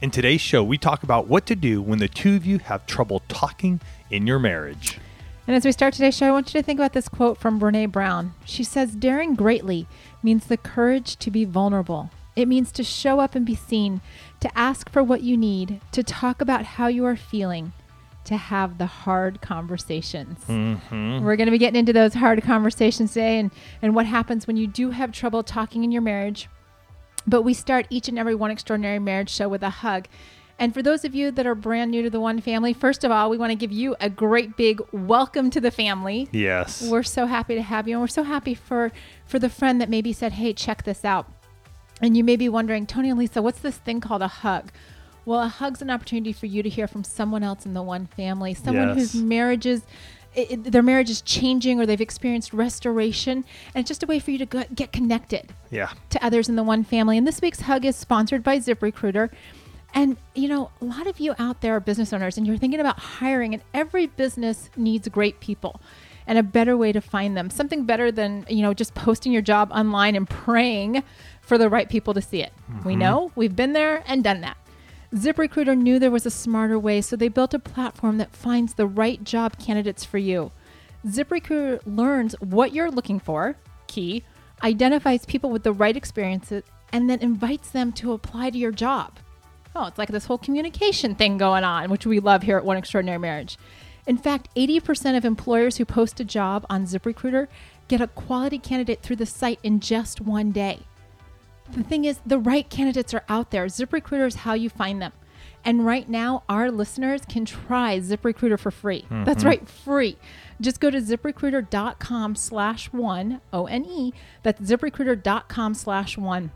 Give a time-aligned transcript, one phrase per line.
[0.00, 2.86] In today's show, we talk about what to do when the two of you have
[2.86, 3.80] trouble talking
[4.12, 5.00] in your marriage.
[5.44, 7.58] And as we start today's show, I want you to think about this quote from
[7.58, 8.32] Brené Brown.
[8.44, 9.88] She says, Daring greatly
[10.22, 12.10] means the courage to be vulnerable.
[12.36, 14.00] It means to show up and be seen,
[14.38, 17.72] to ask for what you need, to talk about how you are feeling,
[18.26, 20.38] to have the hard conversations.
[20.46, 21.24] Mm-hmm.
[21.24, 23.50] We're going to be getting into those hard conversations today and,
[23.82, 26.48] and what happens when you do have trouble talking in your marriage.
[27.28, 30.08] But we start each and every One Extraordinary Marriage show with a hug.
[30.58, 33.10] And for those of you that are brand new to the One family, first of
[33.10, 36.28] all, we want to give you a great big welcome to the family.
[36.32, 36.88] Yes.
[36.90, 38.90] We're so happy to have you, and we're so happy for
[39.26, 41.30] for the friend that maybe said, "Hey, check this out."
[42.00, 44.70] And you may be wondering, Tony and Lisa, what's this thing called a hug?
[45.26, 48.06] Well, a hug's an opportunity for you to hear from someone else in the one
[48.06, 48.96] family, someone Yes.
[48.96, 49.82] whose marriage is
[50.34, 54.18] it, it- their marriage is changing or they've experienced restoration, and it's just a way
[54.18, 55.90] for you to go, get connected yeah.
[56.10, 57.18] to others in the one family.
[57.18, 59.30] And this week's hug is sponsored by ZipRecruiter.
[59.94, 62.80] And you know, a lot of you out there are business owners and you're thinking
[62.80, 65.80] about hiring, and every business needs great people
[66.28, 67.48] and a better way to find them.
[67.48, 71.02] Something better than, you know, just posting your job online and praying
[71.40, 72.52] for the right people to see it.
[72.84, 72.98] We mm-hmm.
[73.00, 74.58] know, we've been there and done that.
[75.14, 78.86] ZipRecruiter knew there was a smarter way, so they built a platform that finds the
[78.86, 80.52] right job candidates for you.
[81.06, 84.22] ZipRecruiter learns what you're looking for, key,
[84.62, 89.18] identifies people with the right experiences, and then invites them to apply to your job.
[89.74, 92.76] Oh, it's like this whole communication thing going on, which we love here at One
[92.76, 93.56] Extraordinary Marriage.
[94.06, 97.48] In fact, 80% of employers who post a job on ZipRecruiter
[97.88, 100.80] get a quality candidate through the site in just one day.
[101.72, 103.66] The thing is, the right candidates are out there.
[103.66, 105.12] ZipRecruiter is how you find them.
[105.64, 109.02] And right now, our listeners can try ZipRecruiter for free.
[109.02, 109.24] Mm-hmm.
[109.24, 110.16] That's right, free.
[110.60, 114.12] Just go to ziprecruiter.com slash one, O N E.
[114.42, 116.52] That's ziprecruiter.com slash one.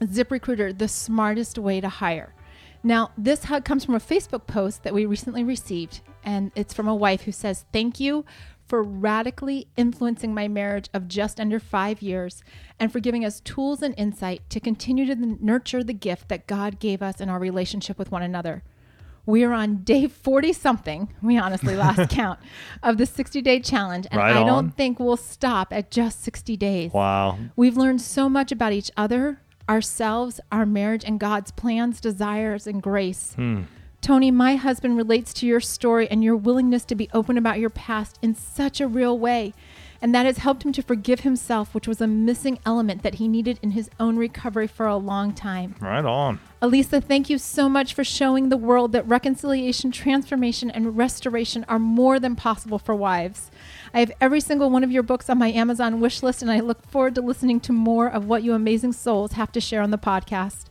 [0.00, 2.34] ZipRecruiter, the smartest way to hire.
[2.82, 6.88] Now, this hug comes from a Facebook post that we recently received, and it's from
[6.88, 8.24] a wife who says, Thank you
[8.70, 12.44] for radically influencing my marriage of just under five years
[12.78, 16.78] and for giving us tools and insight to continue to nurture the gift that God
[16.78, 18.62] gave us in our relationship with one another.
[19.26, 22.38] We are on day 40 something, we honestly lost count,
[22.80, 26.56] of the 60 day challenge, and Right I don't think we'll stop at just 60
[26.56, 26.92] days.
[26.92, 27.38] Wow.
[27.56, 32.80] We've learned so much about each other, ourselves, our marriage, and God's plans, desires, and
[32.80, 33.32] grace.
[33.34, 33.62] Hmm.
[34.00, 37.70] Tony, my husband relates to your story and your willingness to be open about your
[37.70, 39.52] past in such a real way.
[40.02, 43.28] And that has helped him to forgive himself, which was a missing element that he
[43.28, 45.74] needed in his own recovery for a long time.
[45.78, 46.40] Right on.
[46.62, 51.78] Alisa, thank you so much for showing the world that reconciliation, transformation, and restoration are
[51.78, 53.50] more than possible for wives.
[53.92, 56.60] I have every single one of your books on my Amazon wish list, and I
[56.60, 59.90] look forward to listening to more of what you amazing souls have to share on
[59.90, 60.64] the podcast.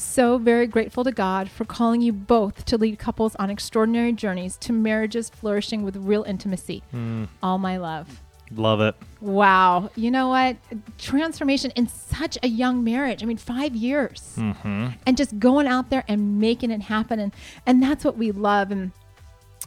[0.00, 4.56] So very grateful to God for calling you both to lead couples on extraordinary journeys
[4.56, 6.82] to marriages flourishing with real intimacy.
[6.90, 7.24] Hmm.
[7.42, 8.22] All my love.
[8.50, 8.96] Love it.
[9.20, 9.90] Wow.
[9.96, 10.56] You know what?
[10.96, 13.22] Transformation in such a young marriage.
[13.22, 14.34] I mean, five years.
[14.36, 14.88] Mm-hmm.
[15.06, 17.20] And just going out there and making it happen.
[17.20, 17.32] And,
[17.66, 18.70] and that's what we love.
[18.70, 18.92] And,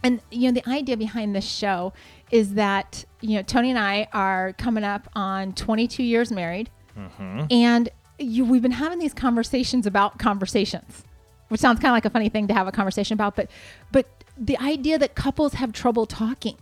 [0.03, 1.94] and, you know, the idea behind this show
[2.31, 6.71] is that, you know, Tony and I are coming up on 22 years married.
[6.97, 7.45] Mm-hmm.
[7.51, 7.89] And
[8.19, 11.03] you, we've been having these conversations about conversations,
[11.50, 13.35] which sounds kind of like a funny thing to have a conversation about.
[13.35, 13.50] But,
[13.91, 14.07] but
[14.38, 16.57] the idea that couples have trouble talking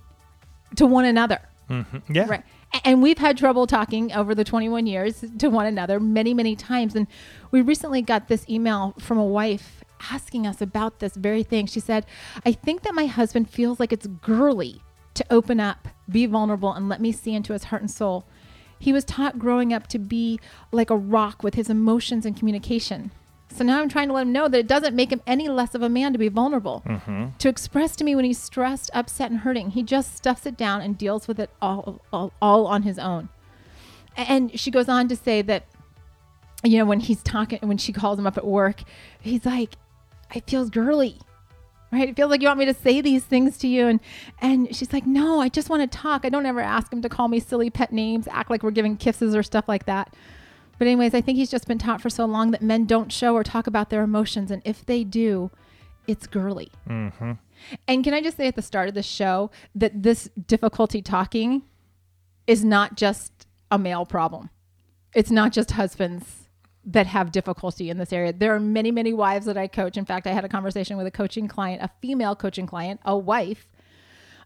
[0.75, 1.39] to one another.
[1.69, 2.13] Mm-hmm.
[2.13, 2.27] Yeah.
[2.27, 2.43] Right.
[2.85, 6.95] And we've had trouble talking over the 21 years to one another many, many times.
[6.95, 7.07] And
[7.51, 11.67] we recently got this email from a wife asking us about this very thing.
[11.67, 12.05] She said,
[12.45, 14.81] I think that my husband feels like it's girly
[15.13, 18.25] to open up, be vulnerable, and let me see into his heart and soul.
[18.81, 20.39] He was taught growing up to be
[20.71, 23.11] like a rock with his emotions and communication.
[23.47, 25.75] So now I'm trying to let him know that it doesn't make him any less
[25.75, 26.81] of a man to be vulnerable.
[26.87, 27.37] Mm-hmm.
[27.37, 30.81] To express to me when he's stressed, upset, and hurting, he just stuffs it down
[30.81, 33.29] and deals with it all, all, all on his own.
[34.17, 35.65] And she goes on to say that,
[36.63, 38.81] you know, when he's talking, when she calls him up at work,
[39.19, 39.75] he's like,
[40.33, 41.19] it feels girly
[41.91, 43.99] right it feels like you want me to say these things to you and
[44.39, 47.09] and she's like no i just want to talk i don't ever ask him to
[47.09, 50.13] call me silly pet names act like we're giving kisses or stuff like that
[50.77, 53.35] But anyways, I think he's just been taught for so long that men don't show
[53.35, 55.51] or talk about their emotions, and if they do,
[56.07, 56.71] it's girly.
[56.89, 57.33] Mm-hmm.
[57.87, 61.61] And can I just say at the start of the show that this difficulty talking
[62.47, 64.49] is not just a male problem.
[65.13, 66.40] It's not just husbands
[66.83, 68.33] that have difficulty in this area.
[68.33, 69.97] There are many, many wives that I coach.
[69.97, 73.17] In fact, I had a conversation with a coaching client, a female coaching client, a
[73.17, 73.67] wife,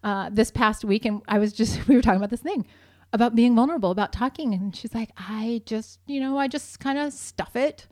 [0.06, 2.66] uh, this past week, and I was just we were talking about this thing
[3.12, 7.00] about being vulnerable, about talking, and she's like, "I just, you know, I just kind
[7.00, 7.88] of stuff it,"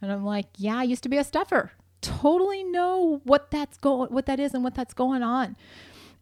[0.00, 1.72] and I'm like, "Yeah, I used to be a stuffer.
[2.00, 5.56] Totally know what that's going, what that is, and what that's going on."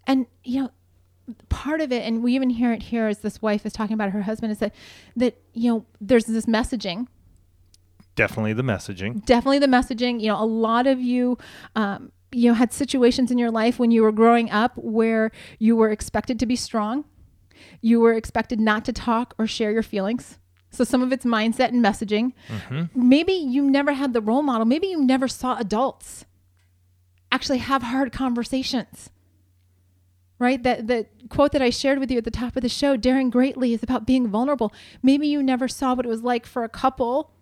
[0.07, 0.71] And you know,
[1.49, 4.11] part of it, and we even hear it here as this wife is talking about
[4.11, 4.75] her husband, is that
[5.15, 7.07] that you know, there's this messaging
[8.19, 9.25] Definitely the messaging.
[9.25, 10.21] definitely the messaging.
[10.21, 11.39] You know, a lot of you,
[11.77, 15.77] um, you know, had situations in your life when you were growing up where you
[15.77, 17.05] were expected to be strong,
[17.81, 20.39] you were expected not to talk or share your feelings.
[20.71, 22.33] So some of it's mindset and messaging.
[22.95, 24.67] Maybe you never had the role model.
[24.67, 26.27] Maybe you never saw adults
[27.31, 29.11] actually have hard conversations.
[30.39, 30.63] Right?
[30.63, 33.31] That the quote that I shared with you at the top of the show, daring
[33.31, 34.73] greatly, is about being vulnerable.
[35.03, 37.33] Maybe you never saw what it was like for a couple,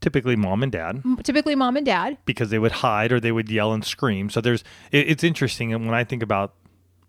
[0.00, 1.02] Typically mom and dad.
[1.24, 4.30] typically mom and dad, because they would hide or they would yell and scream.
[4.30, 4.62] So there's
[4.92, 6.54] it, it's interesting and when I think about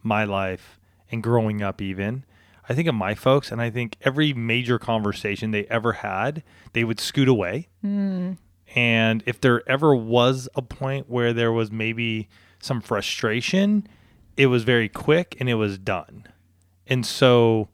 [0.02, 0.80] my life
[1.12, 2.24] and growing up even
[2.70, 6.44] I think of my folks and I think every major conversation they ever had,
[6.74, 7.68] they would scoot away.
[7.84, 8.38] Mm.
[8.76, 13.88] And if there ever was a point where there was maybe some frustration,
[14.38, 16.28] it was very quick and it was done.
[16.86, 17.70] And so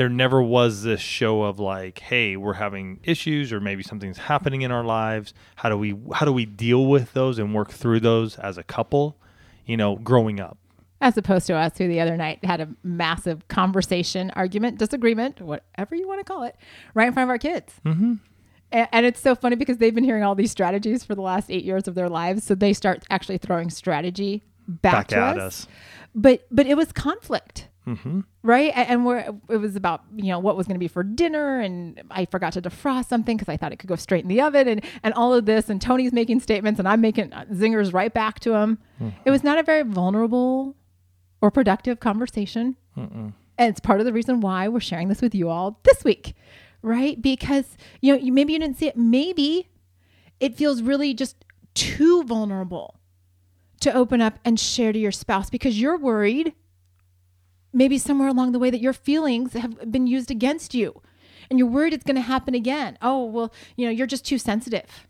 [0.00, 4.62] there never was this show of like, hey, we're having issues or maybe something's happening
[4.62, 5.34] in our lives.
[5.56, 8.62] How do we how do we deal with those and work through those as a
[8.62, 9.18] couple,
[9.66, 10.56] you know, growing up?
[11.02, 15.94] as opposed to us who the other night had a massive conversation, argument, disagreement, whatever
[15.94, 16.56] you want to call it,
[16.94, 17.74] right in front of our kids.
[17.84, 18.14] Mm-hmm.
[18.72, 21.50] And, and it's so funny because they've been hearing all these strategies for the last
[21.50, 25.38] eight years of their lives, so they start actually throwing strategy back, Back to at
[25.38, 25.42] us.
[25.42, 25.68] us.
[26.14, 27.68] But but it was conflict.
[27.86, 28.20] Mm-hmm.
[28.42, 31.60] Right, and we're, it was about you know what was going to be for dinner,
[31.60, 34.40] and I forgot to defrost something because I thought it could go straight in the
[34.42, 37.94] oven, and and all of this, and Tony's making statements, and I'm making uh, zingers
[37.94, 38.78] right back to him.
[39.24, 40.76] It was not a very vulnerable
[41.40, 42.76] or productive conversation,
[43.58, 46.34] and it's part of the reason why we're sharing this with you all this week,
[46.82, 47.20] right?
[47.20, 49.70] Because you know you, maybe you didn't see it, maybe
[50.38, 51.44] it feels really just
[51.74, 53.00] too vulnerable
[53.80, 56.52] to open up and share to your spouse because you're worried
[57.72, 61.00] maybe somewhere along the way that your feelings have been used against you
[61.50, 62.96] and you're worried it's going to happen again.
[63.02, 65.08] Oh, well, you know, you're just too sensitive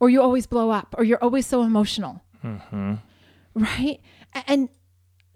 [0.00, 2.22] or you always blow up or you're always so emotional.
[2.42, 2.94] Mm-hmm.
[3.54, 4.00] Right?
[4.46, 4.70] And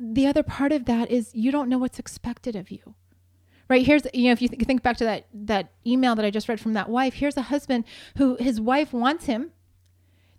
[0.00, 2.94] the other part of that is you don't know what's expected of you.
[3.66, 6.30] Right here's you know if you th- think back to that that email that I
[6.30, 7.84] just read from that wife, here's a husband
[8.18, 9.52] who his wife wants him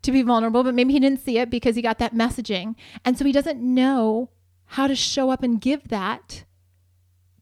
[0.03, 2.75] to be vulnerable, but maybe he didn't see it because he got that messaging.
[3.03, 4.29] And so he doesn't know
[4.65, 6.43] how to show up and give that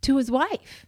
[0.01, 0.85] to his wife.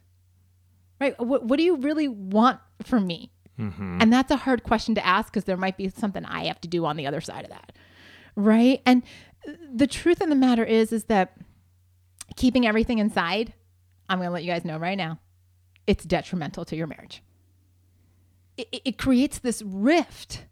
[0.99, 1.19] Right?
[1.19, 3.31] What, what do you really want from me?
[3.59, 3.99] Mm-hmm.
[4.01, 6.67] And that's a hard question to ask because there might be something I have to
[6.67, 7.71] do on the other side of that.
[8.35, 8.81] Right?
[8.85, 9.03] And
[9.73, 11.37] the truth of the matter is is that
[12.35, 13.53] keeping everything inside,
[14.09, 15.19] I'm going to let you guys know right now,
[15.87, 17.21] it's detrimental to your marriage.
[18.57, 20.45] It, it- it creates this rift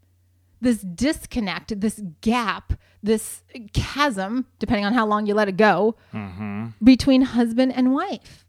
[0.64, 6.68] this disconnect, this gap, this chasm, depending on how long you let it go, mm-hmm.
[6.84, 8.46] between husband and wife.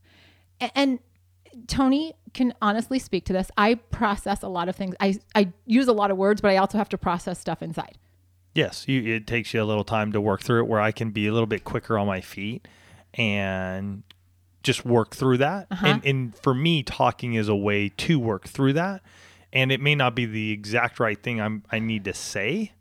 [0.60, 1.00] A- And,
[1.68, 3.50] Tony can honestly speak to this.
[3.56, 4.96] I process a lot of things.
[4.98, 7.96] I, I use a lot of words, but I also have to process stuff inside.
[8.54, 11.10] Yes, you, it takes you a little time to work through it where I can
[11.10, 12.66] be a little bit quicker on my feet
[13.14, 14.02] and
[14.62, 15.68] just work through that.
[15.70, 15.86] Uh-huh.
[15.86, 19.02] And, and for me, talking is a way to work through that.
[19.54, 22.72] And it may not be the exact right thing I'm, I need to say.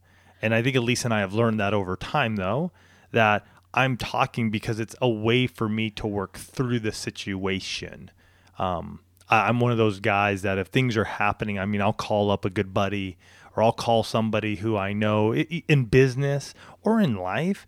[0.42, 2.72] And I think Elise and I have learned that over time, though,
[3.12, 8.12] that I'm talking because it's a way for me to work through the situation.
[8.60, 11.94] Um, I, I'm one of those guys that if things are happening, I mean, I'll
[11.94, 13.18] call up a good buddy
[13.56, 17.68] or I'll call somebody who I know in business or in life,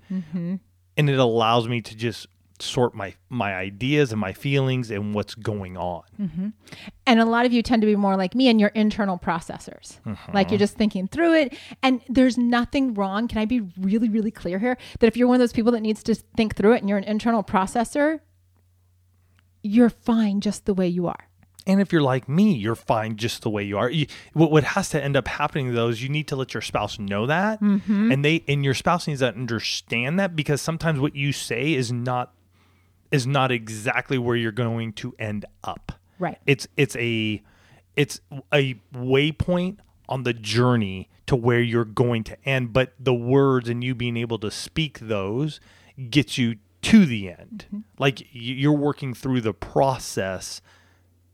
[0.98, 2.26] and it allows me to just
[2.60, 6.54] sort my my ideas and my feelings and what's going on.
[7.08, 10.00] And a lot of you tend to be more like me and your internal processors.
[10.34, 10.58] Like you're uh-huh.
[10.58, 11.54] just thinking through it.
[11.84, 13.28] And there's nothing wrong.
[13.28, 14.78] Can I be really, really clear here?
[15.00, 16.98] That if you're one of those people that needs to think through it and you're
[16.98, 18.22] an internal processor,
[19.62, 21.28] you're fine just the way you are.
[21.68, 23.90] And if you're like me, you're fine just the way you are.
[23.90, 26.62] You, what, what has to end up happening though is you need to let your
[26.62, 28.12] spouse know that, mm-hmm.
[28.12, 31.92] and they and your spouse needs to understand that because sometimes what you say is
[31.92, 32.36] not
[33.12, 35.94] is not exactly where you're going to end up.
[36.20, 36.38] Right.
[36.46, 37.42] It's it's a
[37.96, 38.22] it's
[38.54, 43.84] a waypoint on the journey to where you're going to end, but the words and
[43.84, 45.60] you being able to speak those
[46.10, 47.66] gets you to the end.
[47.68, 47.80] Mm-hmm.
[47.98, 50.62] Like you're working through the process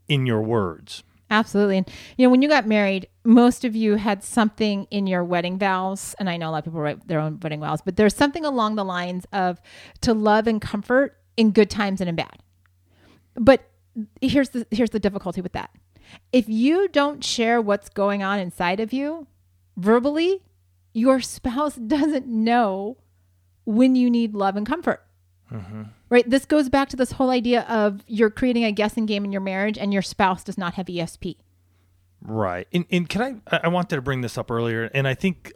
[0.08, 1.02] in your words.
[1.30, 1.78] Absolutely.
[1.78, 5.58] And, you know, when you got married, most of you had something in your wedding
[5.58, 6.14] vows.
[6.18, 8.44] And I know a lot of people write their own wedding vows, but there's something
[8.44, 9.60] along the lines of
[10.02, 12.38] to love and comfort in good times and in bad.
[13.34, 13.66] But
[14.20, 15.70] here's the here's the difficulty with that.
[16.32, 19.26] If you don't share what's going on inside of you
[19.76, 20.42] verbally,
[20.92, 22.98] your spouse doesn't know
[23.64, 25.04] when you need love and comfort.
[25.50, 25.82] Mm-hmm.
[26.08, 26.28] Right?
[26.28, 29.40] This goes back to this whole idea of you're creating a guessing game in your
[29.40, 31.36] marriage and your spouse does not have ESP.
[32.22, 32.68] Right.
[32.72, 35.52] And, and can I I wanted to bring this up earlier, and I think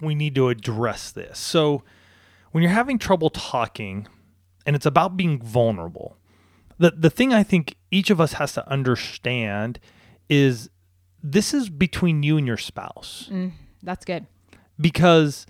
[0.00, 1.38] we need to address this.
[1.38, 1.82] So,
[2.50, 4.08] when you're having trouble talking
[4.66, 6.16] and it's about being vulnerable,
[6.80, 9.78] the, the thing I think each of us has to understand
[10.28, 10.70] is
[11.22, 14.26] this is between you and your spouse mm, That's good.
[14.80, 15.46] because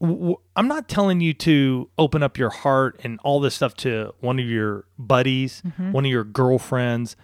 [0.00, 4.12] w- I'm not telling you to open up your heart and all this stuff to
[4.20, 5.92] one of your buddies, mm-hmm.
[5.92, 7.16] one of your girlfriends.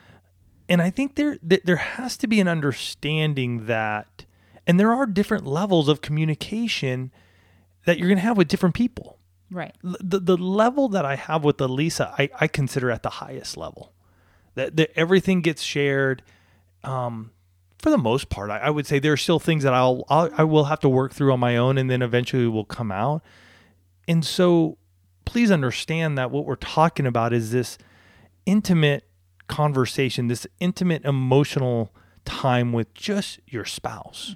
[0.68, 4.24] And I think there th- there has to be an understanding that
[4.66, 7.10] and there are different levels of communication
[7.86, 9.18] that you're going to have with different people.
[9.50, 9.74] Right.
[9.82, 13.92] The, the level that I have with Alisa, I, I consider at the highest level.
[14.54, 16.22] That, that everything gets shared.
[16.84, 17.30] Um,
[17.78, 20.30] for the most part, I, I would say there are still things that I'll, I'll
[20.36, 23.22] I will have to work through on my own, and then eventually will come out.
[24.06, 24.78] And so,
[25.24, 27.78] please understand that what we're talking about is this
[28.46, 29.08] intimate
[29.46, 34.34] conversation, this intimate emotional time with just your spouse.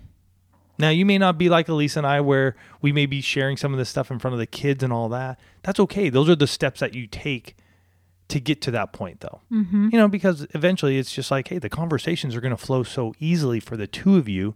[0.79, 3.73] Now, you may not be like Alisa and I, where we may be sharing some
[3.73, 5.39] of this stuff in front of the kids and all that.
[5.63, 6.09] That's okay.
[6.09, 7.57] Those are the steps that you take
[8.29, 9.41] to get to that point, though.
[9.53, 9.91] Mm-hmm.
[9.93, 13.15] You know, because eventually it's just like, hey, the conversations are going to flow so
[13.21, 14.55] easily for the two of you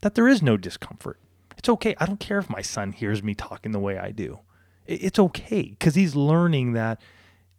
[0.00, 1.18] that there is no discomfort.
[1.58, 1.94] It's okay.
[1.98, 4.40] I don't care if my son hears me talking the way I do.
[4.86, 7.00] It's okay because he's learning that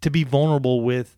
[0.01, 1.15] to be vulnerable with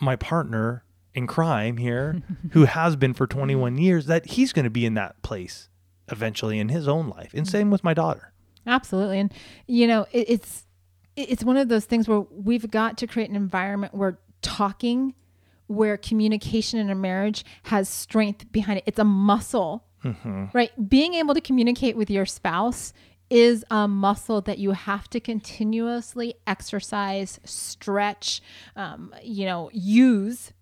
[0.00, 4.70] my partner in crime here, who has been for 21 years, that he's going to
[4.70, 5.68] be in that place
[6.08, 7.32] eventually in his own life.
[7.34, 8.32] And same with my daughter.
[8.66, 9.18] Absolutely.
[9.18, 9.32] And
[9.66, 10.66] you know, it, it's
[11.16, 15.14] it's one of those things where we've got to create an environment where talking,
[15.66, 18.84] where communication in a marriage has strength behind it.
[18.86, 19.84] It's a muscle.
[20.52, 20.70] Right?
[20.88, 22.92] Being able to communicate with your spouse
[23.28, 28.40] is a muscle that you have to continuously exercise, stretch,
[28.76, 30.52] um, you know, use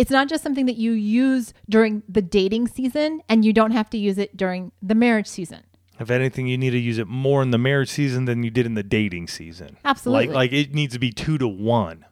[0.00, 3.90] it's not just something that you use during the dating season and you don't have
[3.90, 5.60] to use it during the marriage season.
[5.98, 8.64] If anything, you need to use it more in the marriage season than you did
[8.64, 9.76] in the dating season.
[9.84, 10.28] Absolutely.
[10.28, 12.06] Like, like it needs to be two to one.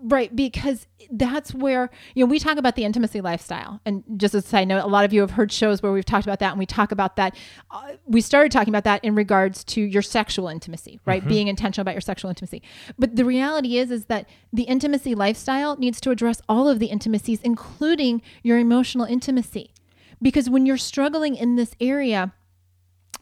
[0.00, 4.52] Right, because that's where you know we talk about the intimacy lifestyle, and just as
[4.54, 6.58] I know, a lot of you have heard shows where we've talked about that, and
[6.58, 7.36] we talk about that.
[7.70, 11.26] Uh, we started talking about that in regards to your sexual intimacy, right?
[11.28, 12.62] Being intentional about your sexual intimacy.
[12.98, 16.86] But the reality is, is that the intimacy lifestyle needs to address all of the
[16.86, 19.74] intimacies, including your emotional intimacy,
[20.22, 22.32] because when you're struggling in this area,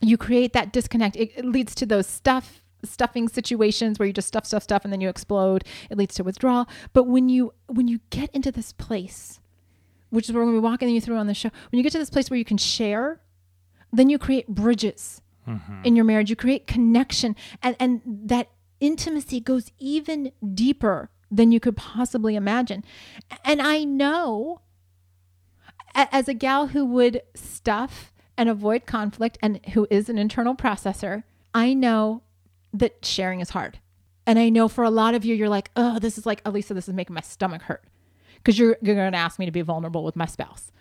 [0.01, 1.17] you create that disconnect.
[1.17, 4.93] It, it leads to those stuff stuffing situations where you just stuff stuff stuff and
[4.93, 5.65] then you explode.
[5.91, 6.69] It leads to withdrawal.
[6.93, 9.41] But when you when you get into this place
[10.11, 12.11] which is where we're walking you through on the show when you get to this
[12.11, 13.21] place where you can share
[13.93, 15.83] then you create bridges mm-hmm.
[15.85, 16.31] in your marriage.
[16.31, 18.51] You create connection and and that
[18.81, 22.85] intimacy goes even deeper than you could possibly imagine.
[23.45, 24.61] And i know
[25.95, 31.23] as a gal who would stuff and avoid conflict and who is an internal processor,
[31.55, 32.23] I know
[32.75, 33.79] that sharing is hard.
[34.27, 36.75] And I know for a lot of you, you're like, oh, this is like, Alisa,
[36.75, 37.85] this is making my stomach hurt
[38.37, 40.73] because you're, you're going to ask me to be vulnerable with my spouse.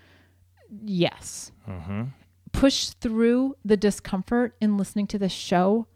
[0.83, 1.51] Yes.
[1.67, 2.03] Mm-hmm.
[2.51, 5.87] Push through the discomfort in listening to this show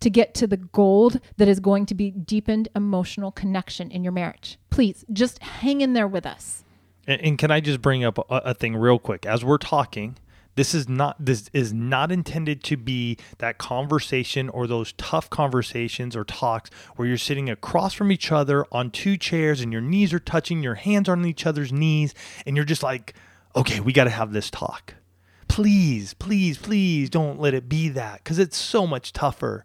[0.00, 4.12] to get to the gold that is going to be deepened emotional connection in your
[4.12, 4.58] marriage.
[4.68, 6.64] Please just hang in there with us.
[7.06, 9.24] And, and can I just bring up a, a thing real quick?
[9.26, 10.16] As we're talking,
[10.54, 16.14] this is not this is not intended to be that conversation or those tough conversations
[16.14, 20.12] or talks where you're sitting across from each other on two chairs and your knees
[20.12, 22.14] are touching, your hands are on each other's knees,
[22.46, 23.14] and you're just like,
[23.56, 24.94] okay, we got to have this talk.
[25.48, 29.64] Please, please, please don't let it be that because it's so much tougher.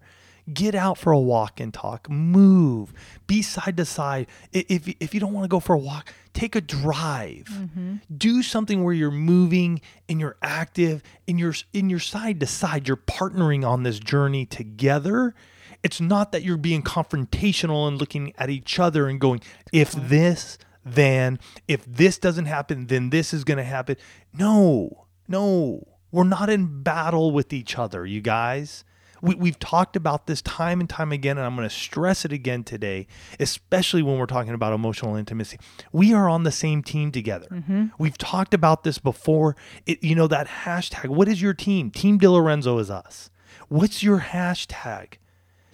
[0.54, 2.10] Get out for a walk and talk.
[2.10, 2.94] Move.
[3.27, 4.27] Be side to side.
[4.54, 7.48] If, if you don't want to go for a walk, take a drive.
[7.51, 7.96] Mm-hmm.
[8.16, 12.88] Do something where you're moving and you're active and you're in your side to side.
[12.88, 15.36] You're partnering on this journey together.
[15.84, 19.42] It's not that you're being confrontational and looking at each other and going,
[19.74, 23.98] if this, then if this doesn't happen, then this is going to happen.
[24.34, 28.86] No, no, we're not in battle with each other, you guys.
[29.22, 32.32] We, we've talked about this time and time again, and I'm going to stress it
[32.32, 33.08] again today,
[33.40, 35.60] especially when we're talking about emotional intimacy.
[35.92, 37.48] We are on the same team together.
[37.52, 37.88] Mm-hmm.
[37.98, 39.56] We've talked about this before.
[39.86, 41.92] It, you know, that hashtag, what is your team?
[41.92, 43.30] Team DiLorenzo is us.
[43.70, 45.16] What's your hashtag?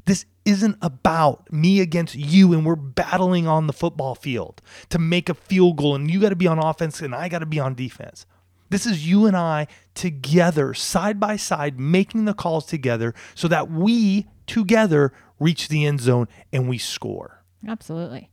[0.06, 5.30] This isn't about me against you and we're battling on the football field to make
[5.30, 7.60] a field goal and you got to be on offense and I got to be
[7.60, 8.26] on defense.
[8.74, 13.70] This is you and I together, side by side, making the calls together so that
[13.70, 17.44] we together reach the end zone and we score.
[17.68, 18.32] Absolutely.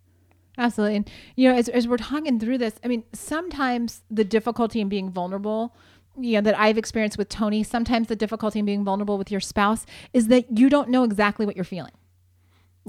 [0.56, 0.96] Absolutely.
[0.96, 4.88] And, you know, as, as we're talking through this, I mean, sometimes the difficulty in
[4.88, 5.76] being vulnerable,
[6.18, 9.40] you know, that I've experienced with Tony, sometimes the difficulty in being vulnerable with your
[9.40, 11.92] spouse is that you don't know exactly what you're feeling.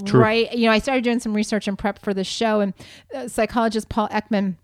[0.06, 0.20] True.
[0.20, 0.50] Right.
[0.54, 2.72] You know, I started doing some research and prep for this show, and
[3.14, 4.56] uh, psychologist Paul Ekman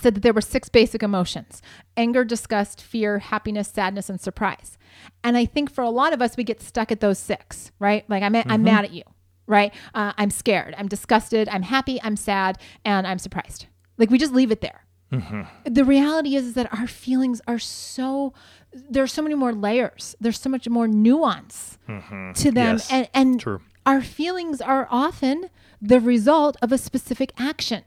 [0.00, 1.60] said that there were six basic emotions
[1.96, 4.78] anger, disgust, fear, happiness, sadness, and surprise.
[5.22, 8.08] And I think for a lot of us, we get stuck at those six, right?
[8.08, 8.64] Like, I'm, I'm mm-hmm.
[8.64, 9.02] mad at you,
[9.46, 9.72] right?
[9.94, 13.66] Uh, I'm scared, I'm disgusted, I'm happy, I'm sad, and I'm surprised.
[13.98, 14.84] Like, we just leave it there.
[15.12, 15.42] Mm-hmm.
[15.74, 18.32] The reality is, is that our feelings are so,
[18.72, 22.32] there's so many more layers, there's so much more nuance mm-hmm.
[22.32, 22.76] to them.
[22.76, 22.90] Yes.
[22.90, 23.60] And, and True.
[23.84, 25.50] our feelings are often
[25.82, 27.84] the result of a specific action.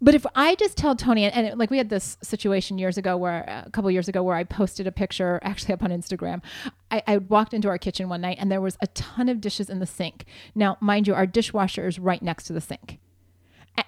[0.00, 3.16] But if I just tell Tony, and, and like we had this situation years ago
[3.16, 6.42] where uh, a couple years ago where I posted a picture actually up on Instagram.
[6.90, 9.70] I, I walked into our kitchen one night and there was a ton of dishes
[9.70, 10.26] in the sink.
[10.54, 12.98] Now, mind you, our dishwasher is right next to the sink.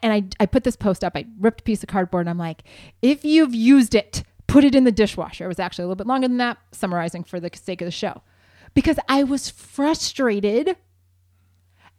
[0.03, 1.15] And I, I put this post up.
[1.15, 2.63] I ripped a piece of cardboard and I'm like,
[3.03, 5.45] if you've used it, put it in the dishwasher.
[5.45, 7.93] It was actually a little bit longer than that, summarizing for the sake of the
[7.93, 8.23] show.
[8.75, 10.77] Because I was frustrated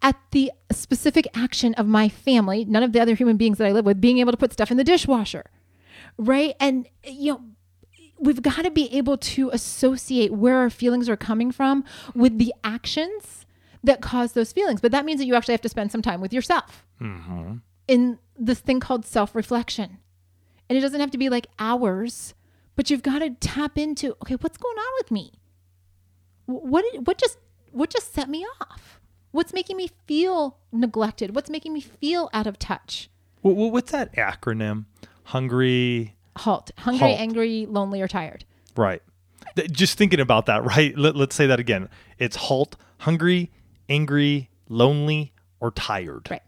[0.01, 3.71] at the specific action of my family, none of the other human beings that I
[3.71, 5.45] live with, being able to put stuff in the dishwasher.
[6.17, 6.55] Right.
[6.59, 7.41] And, you know,
[8.19, 12.53] we've got to be able to associate where our feelings are coming from with the
[12.63, 13.45] actions
[13.83, 14.81] that cause those feelings.
[14.81, 17.55] But that means that you actually have to spend some time with yourself mm-hmm.
[17.87, 19.97] in this thing called self reflection.
[20.67, 22.35] And it doesn't have to be like hours,
[22.75, 25.33] but you've got to tap into okay, what's going on with me?
[26.45, 27.37] What what just
[27.71, 28.98] what just set me off?
[29.31, 31.35] What's making me feel neglected?
[31.35, 33.09] What's making me feel out of touch?
[33.41, 34.85] Wh- What's that acronym?
[35.25, 36.71] Hungry, Halt.
[36.79, 37.19] Hungry, Halt.
[37.19, 38.45] angry, lonely, or tired.
[38.75, 39.01] right.
[39.71, 40.97] Just thinking about that, right?
[40.97, 41.89] Let, let's say that again.
[42.17, 43.51] It's halt, hungry,
[43.89, 46.29] angry, lonely, or tired.
[46.29, 46.41] Right.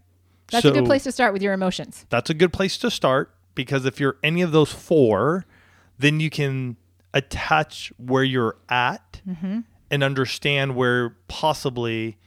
[0.49, 2.05] That's a good place to start with your emotions.
[2.09, 5.45] That's a good place to start because if you're any of those four,
[5.99, 6.75] then you can
[7.13, 9.59] attach where you're at Mm-hmm.
[9.91, 12.17] and understand where possibly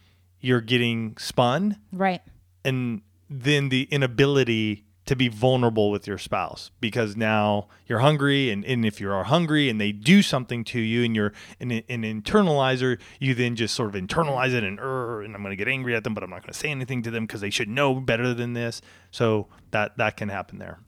[0.45, 2.23] you're getting spun Right.
[2.65, 8.65] and then the inability to be vulnerable with your spouse because now you're hungry and,
[8.65, 12.03] and if you are hungry and they do something to you and you're an, an
[12.05, 15.69] internalizer you then just sort of internalize it and "Urgh," and i'm going to get
[15.69, 17.69] angry at them but i'm not going to say anything to them because they should
[17.69, 18.81] know better than this
[19.11, 20.79] so that that can happen there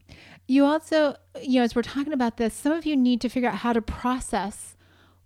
[0.49, 3.49] You also, you know, as we're talking about this, some of you need to figure
[3.51, 4.77] out how to process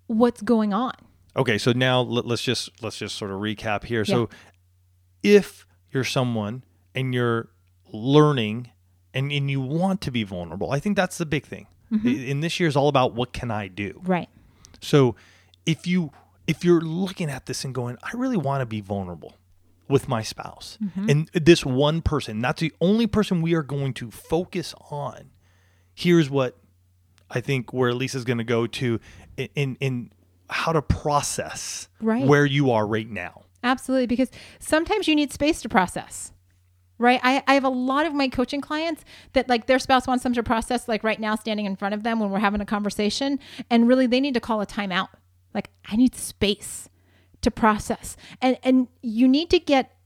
[0.07, 0.95] what's going on.
[1.37, 4.05] Okay, so now let, us just let's just sort of recap here.
[4.05, 4.29] So,
[5.23, 6.65] if you're someone
[6.95, 7.51] and you're
[7.93, 8.71] learning
[9.15, 11.67] and, and you want to be vulnerable, I think that's the big thing.
[11.93, 12.09] Mm-hmm.
[12.09, 14.01] In this year is all about what can I do.
[14.05, 14.29] Right.
[14.81, 15.15] So,
[15.67, 16.11] if you
[16.47, 19.37] if you're looking at this and going, I really want to be vulnerable
[19.89, 21.11] with my spouse mm-hmm.
[21.11, 25.31] and this one person, that's the only person we are going to focus on.
[25.95, 26.57] Here's what
[27.31, 28.99] I think where Lisa's going to go to
[29.37, 30.11] in in
[30.51, 32.27] how to process Right.
[32.27, 33.43] where you are right now.
[33.63, 34.07] Absolutely.
[34.07, 36.33] Because sometimes you need space to process.
[36.99, 37.21] Right.
[37.23, 40.35] I, I have a lot of my coaching clients that like their spouse wants them
[40.35, 43.39] to process like right now standing in front of them when we're having a conversation.
[43.71, 45.09] And really they need to call a timeout.
[45.55, 46.89] Like I need space
[47.41, 48.17] to process.
[48.43, 49.97] And and you need to get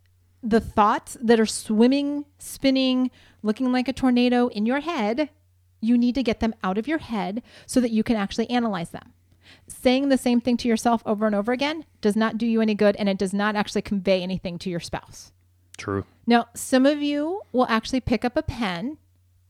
[0.41, 3.11] the thoughts that are swimming, spinning,
[3.43, 5.31] looking like a tornado in your head,
[5.81, 8.91] you need to get them out of your head so that you can actually analyze
[8.91, 9.13] them.
[9.69, 12.75] Saying the same thing to yourself over and over again does not do you any
[12.75, 15.33] good and it does not actually convey anything to your spouse.
[15.77, 16.05] True.
[16.27, 18.99] Now, some of you will actually pick up a pen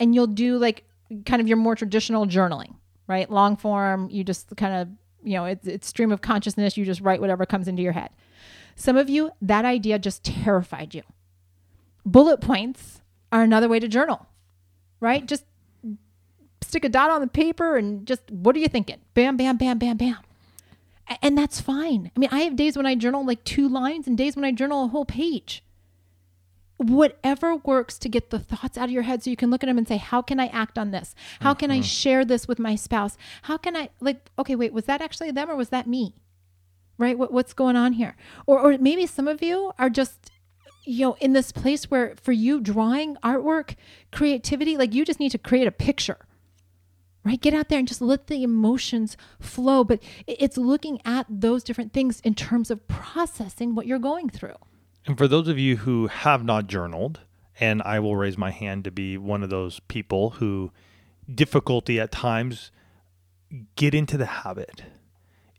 [0.01, 0.85] and you'll do like
[1.27, 2.75] kind of your more traditional journaling,
[3.07, 3.31] right?
[3.31, 4.89] Long form, you just kind of,
[5.23, 6.77] you know, it's, it's stream of consciousness.
[6.77, 8.11] You just write whatever comes into your head.
[8.77, 11.03] Some of you, that idea just terrified you.
[12.05, 14.27] Bullet points are another way to journal,
[15.01, 15.25] right?
[15.25, 15.45] Just
[16.75, 18.97] stick a dot on the paper and just, what are you thinking?
[19.15, 20.19] Bam, bam, bam, bam, bam.
[21.23, 22.11] And that's fine.
[22.17, 24.51] I mean, I have days when I journal like two lines and days when I
[24.51, 25.63] journal a whole page.
[26.79, 29.69] Whatever works to get the thoughts out of your head so you can look at
[29.69, 31.15] them and say how can i act on this?
[31.41, 31.83] How can i mm-hmm.
[31.83, 33.17] share this with my spouse?
[33.43, 36.17] How can i like okay wait was that actually them or was that me?
[36.99, 37.17] Right?
[37.17, 38.17] What, what's going on here?
[38.47, 40.33] Or or maybe some of you are just
[40.85, 43.77] you know in this place where for you drawing artwork
[44.11, 46.19] creativity like you just need to create a picture
[47.25, 51.65] right get out there and just let the emotions flow but it's looking at those
[51.65, 54.57] different things in terms of processing what you're going through
[55.07, 57.21] And for those of you who have not journaled,
[57.61, 60.73] and I will raise my hand to be one of those people who
[61.33, 62.71] difficulty at times
[63.77, 64.83] get into the habit.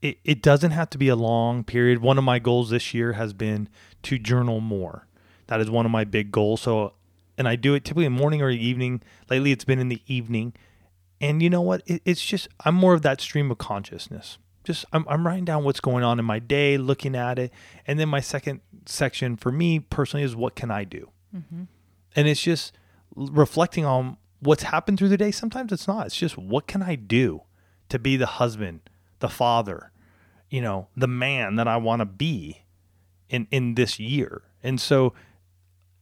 [0.01, 2.01] It, it doesn't have to be a long period.
[2.01, 3.69] One of my goals this year has been
[4.03, 5.07] to journal more.
[5.47, 6.61] That is one of my big goals.
[6.61, 6.93] So,
[7.37, 9.01] and I do it typically in morning or evening.
[9.29, 10.53] Lately, it's been in the evening.
[11.25, 11.81] And you know what?
[11.85, 14.37] It, it's just, I'm more of that stream of consciousness.
[14.63, 17.51] Just, I'm, I'm writing down what's going on in my day, looking at it.
[17.87, 21.09] And then my second section for me personally is what can I do?
[21.35, 21.63] Mm-hmm.
[22.15, 22.77] And it's just
[23.15, 25.31] reflecting on what's happened through the day.
[25.31, 26.05] Sometimes it's not.
[26.05, 27.41] It's just what can I do
[27.89, 28.81] to be the husband,
[29.19, 29.91] the father,
[30.49, 32.63] you know, the man that I want to be
[33.29, 34.43] in in this year.
[34.61, 35.13] And so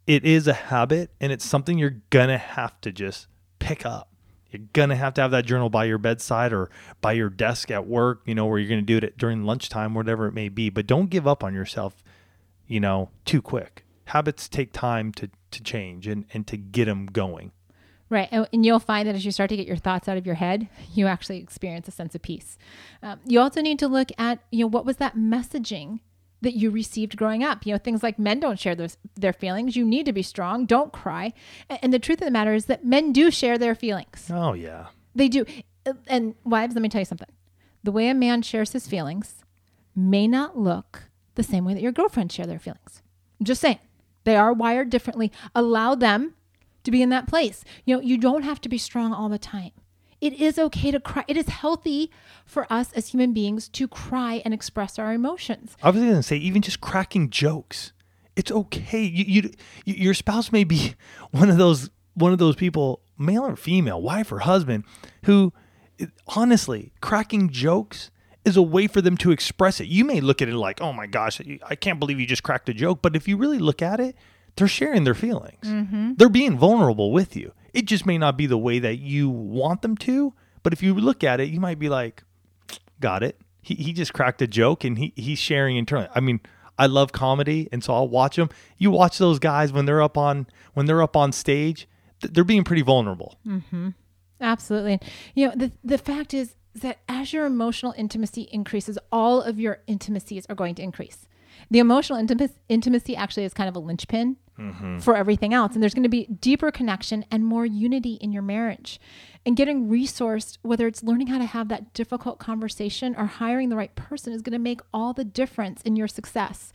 [0.06, 3.28] it is a habit and it's something you're going to have to just
[3.60, 4.13] pick up.
[4.54, 6.70] You're to have to have that journal by your bedside or
[7.02, 10.28] by your desk at work, you know, where you're to do it during lunchtime, whatever
[10.28, 10.70] it may be.
[10.70, 12.04] But don't give up on yourself,
[12.68, 13.84] you know, too quick.
[14.06, 17.52] Habits take time to, to change and, and to get them going.
[18.10, 18.30] Right.
[18.32, 20.70] And you'll find that as you start to get your thoughts out of your head,
[20.94, 22.58] you actually experience a sense of peace.
[23.02, 26.00] Um, you also need to look at, you know, what was that messaging
[26.44, 27.66] that you received growing up?
[27.66, 29.76] You know, things like men don't share those, their feelings.
[29.76, 30.66] You need to be strong.
[30.66, 31.34] Don't cry.
[31.70, 34.30] And, and the truth of the matter is that men do share their feelings.
[34.32, 34.88] Oh, yeah.
[35.16, 35.46] They do.
[36.08, 37.30] And wives, let me tell you something.
[37.84, 39.44] The way a man shares his feelings
[39.96, 41.04] may not look
[41.36, 43.02] the same way that your girlfriends share their feelings.
[43.40, 43.80] I'm just saying.
[44.24, 45.32] They are wired differently.
[45.54, 46.36] Allow them
[46.84, 47.64] to be in that place.
[47.86, 49.72] You know, you don't have to be strong all the time.
[50.24, 51.26] It is okay to cry.
[51.28, 52.10] It is healthy
[52.46, 55.76] for us as human beings to cry and express our emotions.
[55.84, 57.92] I was going to say, even just cracking jokes,
[58.38, 59.04] it's okay.
[59.04, 59.52] You, you,
[59.84, 60.96] you, your spouse may be
[61.32, 64.86] one of those, one of those people, male or female, wife or husband,
[65.26, 65.52] who,
[66.30, 68.10] honestly, cracking jokes
[68.46, 69.90] is a way for them to express it.
[69.90, 72.70] You may look at it like, "Oh my gosh, I can't believe you just cracked
[72.70, 74.16] a joke," but if you really look at it,
[74.56, 75.66] they're sharing their feelings.
[75.66, 76.14] Mm-hmm.
[76.16, 77.52] They're being vulnerable with you.
[77.74, 80.94] It just may not be the way that you want them to, but if you
[80.94, 82.24] look at it, you might be like,
[83.00, 83.40] got it.
[83.62, 86.10] He, he just cracked a joke and he, he's sharing internally.
[86.14, 86.40] I mean,
[86.78, 88.50] I love comedy and so I'll watch them.
[88.78, 91.88] You watch those guys when they're up on when they're up on stage,
[92.22, 93.38] th- they're being pretty vulnerable.
[93.46, 93.90] Mm-hmm.
[94.42, 94.94] Absolutely.
[94.94, 95.04] And,
[95.36, 99.80] you know, the, the fact is that as your emotional intimacy increases, all of your
[99.88, 101.28] intimacies are going to increase.
[101.70, 102.20] The emotional
[102.68, 105.00] intimacy actually is kind of a linchpin Mm-hmm.
[105.00, 105.74] for everything else.
[105.74, 109.02] And there's going to be deeper connection and more unity in your marriage.
[109.48, 113.76] And getting resourced, whether it's learning how to have that difficult conversation or hiring the
[113.76, 116.72] right person, is going to make all the difference in your success.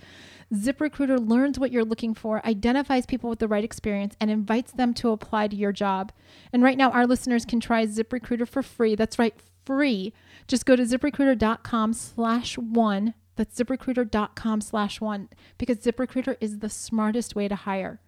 [0.52, 4.92] ZipRecruiter learns what you're looking for, identifies people with the right experience, and invites them
[4.94, 6.10] to apply to your job.
[6.52, 8.94] And right now, our listeners can try ZipRecruiter for free.
[8.94, 10.12] That's right, free.
[10.46, 13.14] Just go to ziprecruiter.com slash one.
[13.38, 18.00] That's ziprecruiter.com slash one because ZipRecruiter is the smartest way to hire.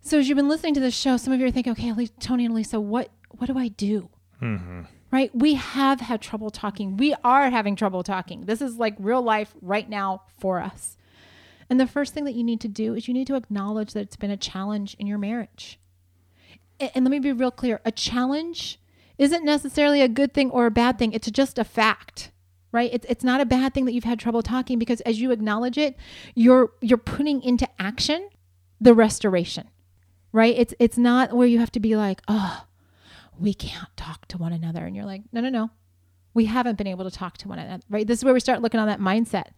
[0.00, 2.46] So as you've been listening to this show, some of you are thinking, okay, Tony
[2.46, 4.08] and Lisa, what, what do I do?
[4.40, 4.84] Mm-hmm.
[5.10, 5.30] Right?
[5.34, 6.96] We have had trouble talking.
[6.96, 8.46] We are having trouble talking.
[8.46, 10.96] This is like real life right now for us.
[11.68, 14.00] And the first thing that you need to do is you need to acknowledge that
[14.00, 15.78] it's been a challenge in your marriage.
[16.80, 18.80] And let me be real clear a challenge
[19.18, 22.31] isn't necessarily a good thing or a bad thing, it's just a fact.
[22.72, 22.90] Right?
[22.92, 25.76] It's, it's not a bad thing that you've had trouble talking because as you acknowledge
[25.76, 25.96] it,
[26.34, 28.30] you're you're putting into action
[28.80, 29.68] the restoration.
[30.32, 30.54] Right?
[30.56, 32.64] It's it's not where you have to be like, oh,
[33.38, 34.86] we can't talk to one another.
[34.86, 35.70] And you're like, no, no, no.
[36.32, 37.82] We haven't been able to talk to one another.
[37.90, 38.06] Right?
[38.06, 39.50] This is where we start looking on that mindset.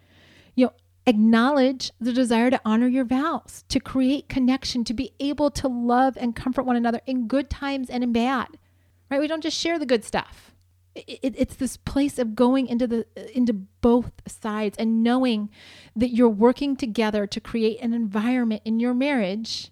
[0.56, 0.72] You know,
[1.06, 6.16] acknowledge the desire to honor your vows, to create connection, to be able to love
[6.18, 8.48] and comfort one another in good times and in bad.
[9.08, 9.20] Right?
[9.20, 10.53] We don't just share the good stuff.
[10.94, 15.50] It, it, it's this place of going into the into both sides and knowing
[15.96, 19.70] that you're working together to create an environment in your marriage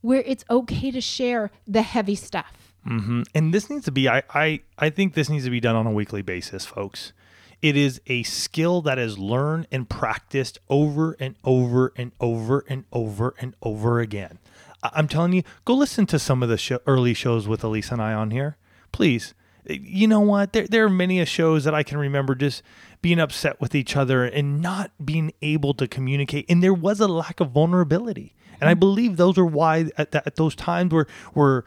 [0.00, 2.72] where it's okay to share the heavy stuff.
[2.84, 5.76] hmm And this needs to be, I, I, I think this needs to be done
[5.76, 7.12] on a weekly basis, folks.
[7.60, 12.84] It is a skill that is learned and practiced over and over and over and
[12.92, 14.38] over and over again.
[14.84, 18.00] I'm telling you, go listen to some of the show, early shows with Elise and
[18.00, 18.56] I on here.
[18.92, 19.34] Please.
[19.68, 20.52] You know what?
[20.52, 22.62] There, there are many a shows that I can remember just
[23.02, 26.46] being upset with each other and not being able to communicate.
[26.48, 28.34] And there was a lack of vulnerability.
[28.60, 31.64] And I believe those are why at, that, at those times where where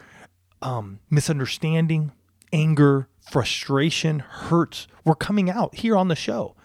[0.61, 2.11] um, misunderstanding,
[2.51, 6.55] anger, frustration, hurts were coming out here on the show.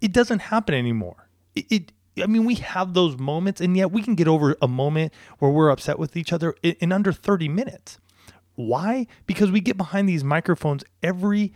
[0.00, 1.28] It doesn't happen anymore.
[1.54, 4.68] It, it I mean, we have those moments, and yet we can get over a
[4.68, 7.98] moment where we're upset with each other in, in under 30 minutes.
[8.58, 9.06] Why?
[9.24, 11.52] Because we get behind these microphones every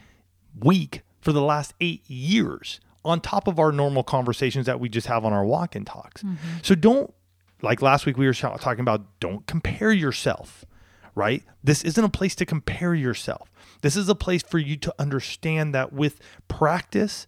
[0.56, 5.08] week for the last eight years on top of our normal conversations that we just
[5.08, 6.22] have on our walk in talks.
[6.22, 6.36] Mm-hmm.
[6.62, 7.12] So don't,
[7.60, 10.64] like last week we were talking about, don't compare yourself,
[11.16, 11.42] right?
[11.64, 13.50] This isn't a place to compare yourself.
[13.80, 17.26] This is a place for you to understand that with practice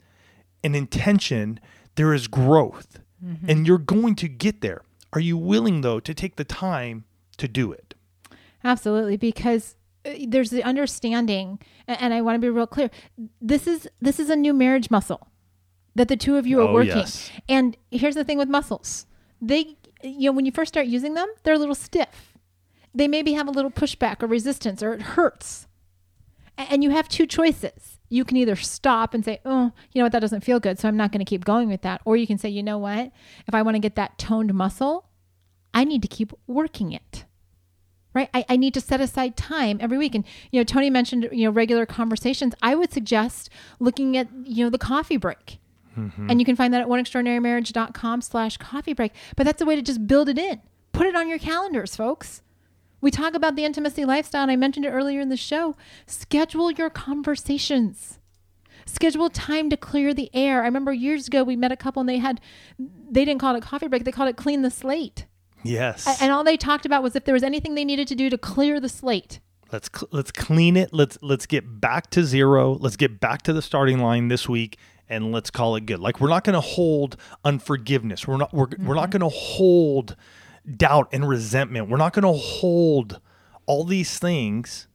[0.63, 1.59] and intention,
[1.97, 3.51] there is growth mm-hmm.
[3.51, 4.83] and you're going to get there.
[5.13, 7.07] Are you willing, though, to take the time
[7.39, 7.95] to do it?
[8.65, 12.91] Absolutely, because uh, there's the understanding, and I want to be real clear.
[13.41, 15.29] This is this is a new marriage muscle
[15.95, 16.97] that the two of you are Oh, working.
[16.97, 17.31] yes.
[17.49, 19.07] And here's the thing with muscles:
[19.41, 22.33] they, you know, when you first start using them, they're a little stiff.
[22.95, 25.67] They maybe have a little pushback or resistance, or it hurts.
[26.57, 27.99] And you have two choices.
[28.09, 30.13] You can either stop and say, "Oh, you know what?
[30.13, 32.27] That doesn't feel good, so I'm not going to keep going with that," or you
[32.27, 33.11] can say, "You know what?
[33.47, 35.09] If I want to get that toned muscle,
[35.75, 37.25] I need to keep working it."
[38.15, 38.31] Right?
[38.33, 40.15] I, I need to set aside time every week.
[40.15, 42.55] And you know tony mentioned you know regular conversations.
[42.63, 43.51] I would suggest
[43.81, 45.59] looking at you know the coffee break.
[45.99, 46.31] Mm-hmm.
[46.31, 49.13] And you can find that at oneextraordinarymarriage.com slash coffee break.
[49.37, 50.61] But that's a way to just build it in.
[50.93, 52.43] Put it on your calendars folks.
[53.01, 55.77] We talk about the intimacy lifestyle and i mentioned it earlier in the show.
[56.07, 58.19] Schedule your conversations.
[58.87, 60.63] Schedule time to clear the air.
[60.63, 62.41] I remember years ago we met a couple and they had
[62.79, 64.05] they didn't call it a coffee break.
[64.05, 65.27] They called it clean the slate
[65.65, 66.07] Yes.
[66.07, 68.31] a- And all they talked about was if there was anything they needed to do
[68.31, 69.41] to clear the slate.
[69.73, 70.93] let's cl- let's clean it.
[70.93, 72.75] Let's let's get back to zero.
[72.75, 75.99] Let's get back to the starting line this week, and let's call it good.
[75.99, 78.29] Like we're not going to hold unforgiveness.
[78.29, 79.19] We're not we're, we're not mm-hmm.
[79.19, 80.17] going to hold
[80.77, 81.89] doubt and resentment.
[81.89, 83.21] We're not going to hold
[83.67, 84.87] all these things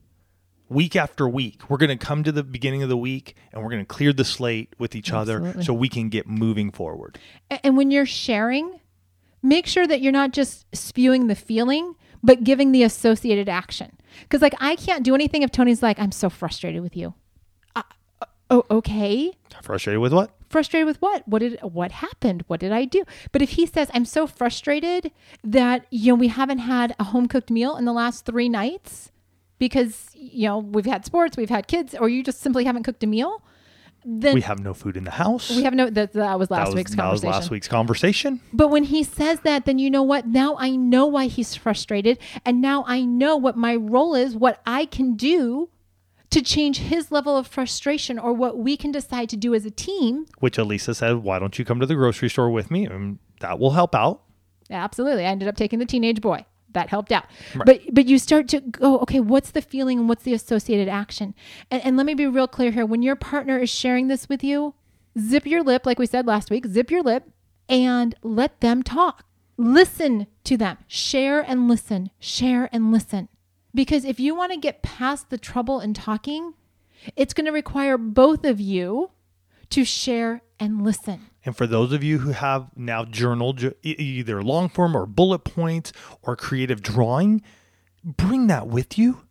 [0.68, 1.68] week after week.
[1.68, 4.12] We're going to come to the beginning of the week and we're going to clear
[4.12, 7.18] the slate with each other so we can get moving forward.
[7.64, 8.80] And when you're sharing,
[9.42, 13.92] make sure that you're not just spewing the feeling, but giving the associated action.
[14.22, 17.14] Because, like, I can't do anything if Tony's like, I'm so frustrated with you.
[17.74, 17.82] Uh,
[18.50, 19.32] oh, okay.
[19.62, 20.34] Frustrated with what?
[20.48, 21.26] Frustrated with what?
[21.28, 22.44] What did what happened?
[22.48, 23.04] What did I do?
[23.30, 25.12] But if he says I'm so frustrated
[25.44, 29.12] that you know we haven't had a home cooked meal in the last three nights
[29.60, 33.04] because you know we've had sports, we've had kids, or you just simply haven't cooked
[33.04, 33.44] a meal,
[34.04, 35.50] then We have no food in the house.
[35.50, 38.40] we have no that, that was last that was, week's that was last week's conversation.
[38.52, 40.26] But when he says that, then you know what?
[40.26, 42.18] Now I know why he's frustrated.
[42.44, 45.68] And now I know what my role is, what I can do
[46.30, 49.70] to change his level of frustration or what we can decide to do as a
[49.70, 50.26] team.
[50.38, 53.58] which Alisa said, "Why don't you come to the grocery store with me?" And that
[53.58, 54.22] will help out.
[54.70, 55.26] Absolutely.
[55.26, 56.44] I ended up taking the teenage boy.
[56.72, 57.26] That helped out.
[57.54, 61.34] But but you start to go, okay, what's the feeling and what's the associated action?
[61.70, 62.86] And, and let me be real clear here.
[62.86, 64.74] When your partner is sharing this with you,
[65.18, 67.30] zip your lip, like we said last week, zip your lip
[67.68, 69.24] and let them talk.
[69.56, 70.78] Listen to them.
[70.86, 72.10] Share and listen.
[72.18, 73.28] Share and listen.
[73.74, 76.54] Because if you want to get past the trouble in talking,
[77.16, 79.10] it's going to require both of you
[79.70, 81.29] to share and listen.
[81.44, 85.92] And for those of you who have now journaled either long form or bullet points
[86.22, 87.42] or creative drawing,
[88.04, 89.22] bring that with you.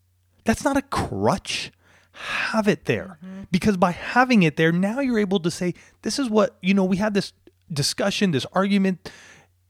[0.44, 1.72] That's not a crutch.
[2.12, 3.20] Have it there.
[3.24, 3.44] Mm-hmm.
[3.52, 6.84] Because by having it there, now you're able to say, this is what, you know,
[6.84, 7.34] we had this
[7.72, 9.12] discussion, this argument,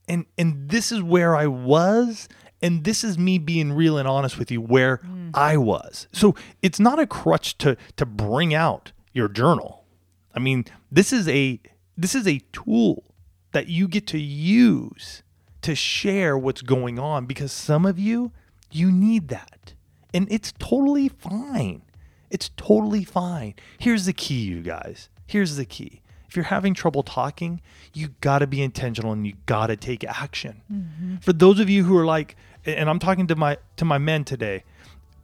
[0.07, 2.27] and and this is where I was,
[2.61, 5.29] and this is me being real and honest with you where mm.
[5.33, 6.07] I was.
[6.11, 9.85] So it's not a crutch to to bring out your journal.
[10.33, 11.59] I mean, this is a
[12.01, 13.03] this is a tool
[13.51, 15.23] that you get to use
[15.61, 18.31] to share what's going on because some of you
[18.71, 19.73] you need that.
[20.13, 21.81] And it's totally fine.
[22.29, 23.55] It's totally fine.
[23.79, 25.09] Here's the key, you guys.
[25.25, 26.01] Here's the key.
[26.27, 27.59] If you're having trouble talking,
[27.93, 30.61] you got to be intentional and you got to take action.
[30.71, 31.17] Mm-hmm.
[31.17, 32.35] For those of you who are like
[32.65, 34.63] and I'm talking to my to my men today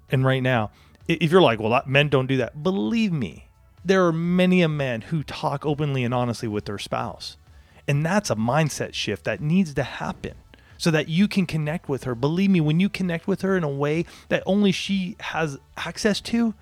[0.10, 0.72] and right now,
[1.08, 3.45] if you're like, well, men don't do that, believe me,
[3.86, 7.38] there are many a men who talk openly and honestly with their spouse.
[7.88, 10.34] And that's a mindset shift that needs to happen
[10.78, 12.16] so that you can connect with her.
[12.16, 16.20] Believe me, when you connect with her in a way that only she has access
[16.22, 16.56] to,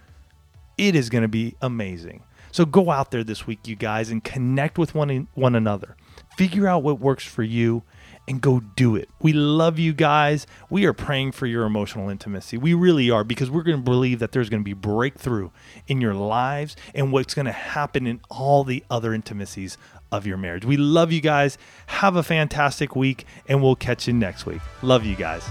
[0.77, 2.23] it is going to be amazing.
[2.51, 5.95] So go out there this week, you guys, and connect with one one another.
[6.37, 7.83] Figure out what works for you
[8.27, 9.09] and go do it.
[9.21, 10.47] We love you guys.
[10.69, 12.57] We are praying for your emotional intimacy.
[12.57, 15.49] We really are because we're going to believe that there's going to be breakthrough
[15.87, 19.77] in your lives and what's going to happen in all the other intimacies
[20.11, 20.63] of your marriage.
[20.63, 21.57] We love you guys.
[21.87, 24.61] Have a fantastic week, and we'll catch you next week.
[24.81, 25.43] Love you guys.